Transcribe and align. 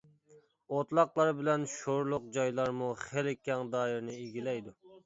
ئوتلاقلار 0.77 1.29
بىلەن 1.41 1.67
شورلۇق 1.75 2.27
جايلارمۇ 2.39 2.91
خېلى 3.07 3.39
كەڭ 3.51 3.73
دائىرىنى 3.79 4.23
ئىگىلەيدۇ. 4.27 4.79